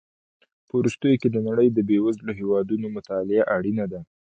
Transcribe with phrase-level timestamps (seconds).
[0.67, 3.99] په وروستیو کې د نړۍ د بېوزلو هېوادونو مطالعه اړینه ده.